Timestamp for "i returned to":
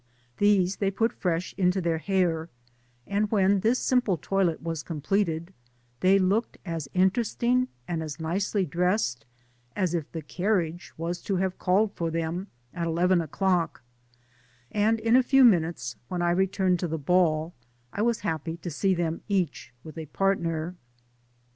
16.23-16.87